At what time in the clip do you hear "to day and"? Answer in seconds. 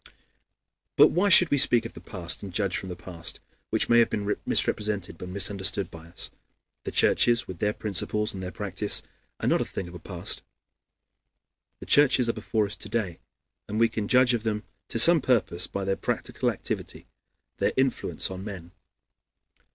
12.77-13.79